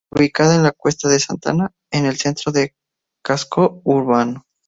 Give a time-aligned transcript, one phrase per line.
[0.11, 2.71] Ubicada en la Cuesta de Santa Ana, en el centro del
[3.23, 4.47] casco urbano.